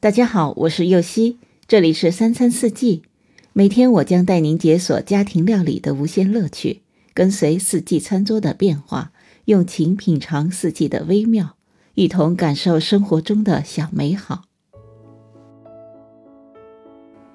[0.00, 3.02] 大家好，我是右希，这里是三餐四季。
[3.52, 6.82] 每天我将带您解锁家庭料理的无限乐趣，
[7.12, 9.10] 跟随四季餐桌的变化，
[9.46, 11.56] 用情品尝四季的微妙，
[11.94, 14.44] 一同感受生活中的小美好。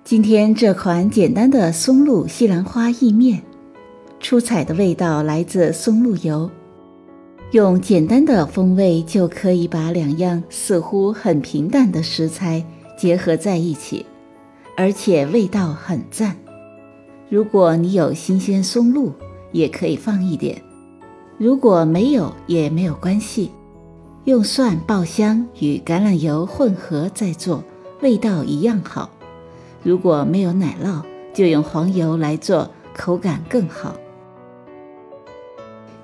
[0.06, 3.44] 今天这款简单的松露西兰花意面，
[4.22, 6.50] 出彩的味道来自松露油。
[7.54, 12.66] 用简单的风味就可以把两样似乎很平淡的食材
[12.98, 14.08] 结合在一起，
[14.76, 16.36] 而且味道很赞。
[17.30, 19.14] 如果你有新鲜松露，
[19.52, 20.56] 也可以放一点；
[21.38, 23.52] 如果没有也没有关系，
[24.24, 27.64] 用蒜爆香与橄榄油混合再做，
[28.02, 29.12] 味道一样好。
[29.84, 31.04] 如果没有奶酪，
[31.36, 33.96] 就用黄油来做，口感更好。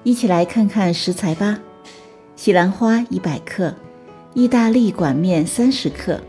[0.04, 1.60] 一起来看看食材吧：
[2.36, 3.74] 西兰花一百克，
[4.34, 6.22] 意大利管面三十克，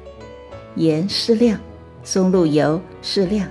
[0.75, 1.57] 盐适量，
[2.03, 3.47] 松露油适量，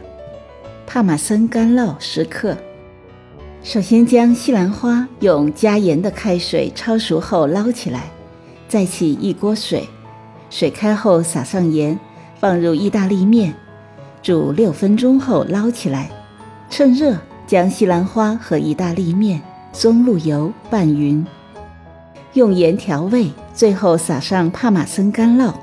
[0.85, 2.57] 帕玛森干酪十克。
[3.63, 8.11] 首先将西兰花用加盐的开水焯熟后捞起来，
[8.67, 9.87] 再起一锅水，
[10.49, 11.97] 水开后撒上盐，
[12.41, 13.53] 放入意大利面，
[14.21, 16.11] 煮六分钟后捞起来，
[16.69, 17.17] 趁热
[17.47, 19.41] 将西兰花和意大利面。
[19.71, 21.25] 松露油拌匀，
[22.33, 25.53] 用盐调味，最后撒上帕玛森干酪。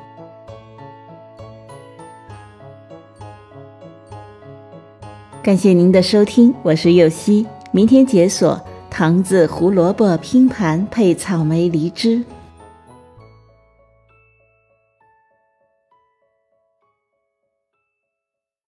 [5.43, 12.25] 感谢您的收听，我是右希，明天解锁糖渍胡萝卜拼盘配草莓梨汁。